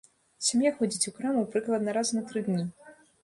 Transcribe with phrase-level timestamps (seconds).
[0.45, 2.63] Сям'я ходзіць у краму прыкладна раз на тры дні.